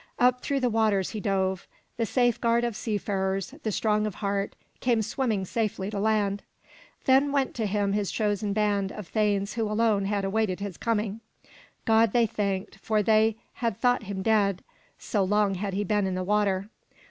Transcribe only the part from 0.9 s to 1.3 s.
he